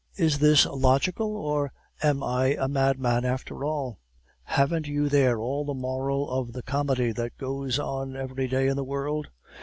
[0.17, 3.99] Is this logical, or am I a madman after all?
[4.41, 8.77] Haven't you there all the moral of the comedy that goes on every day in
[8.77, 9.27] this world?...